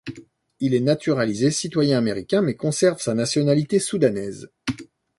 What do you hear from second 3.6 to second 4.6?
soudanaise.